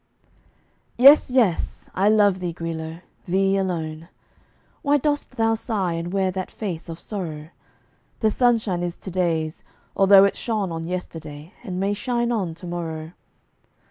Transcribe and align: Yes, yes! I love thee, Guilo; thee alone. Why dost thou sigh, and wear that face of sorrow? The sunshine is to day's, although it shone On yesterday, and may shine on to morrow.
Yes, 0.97 1.29
yes! 1.29 1.87
I 1.93 2.09
love 2.09 2.39
thee, 2.39 2.53
Guilo; 2.55 3.01
thee 3.27 3.55
alone. 3.55 4.09
Why 4.81 4.97
dost 4.97 5.37
thou 5.37 5.53
sigh, 5.53 5.93
and 5.93 6.11
wear 6.11 6.31
that 6.31 6.49
face 6.49 6.89
of 6.89 6.99
sorrow? 6.99 7.49
The 8.21 8.31
sunshine 8.31 8.81
is 8.81 8.95
to 8.95 9.11
day's, 9.11 9.63
although 9.95 10.23
it 10.23 10.35
shone 10.35 10.71
On 10.71 10.85
yesterday, 10.87 11.53
and 11.63 11.79
may 11.79 11.93
shine 11.93 12.31
on 12.31 12.55
to 12.55 12.65
morrow. 12.65 13.11